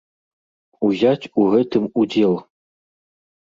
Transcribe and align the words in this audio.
Узяць 0.87 1.29
у 1.43 1.47
гэтым 1.53 1.83
удзел. 1.99 2.33